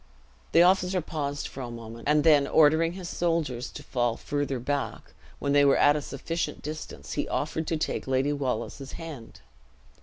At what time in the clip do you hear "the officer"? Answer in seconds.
0.53-0.99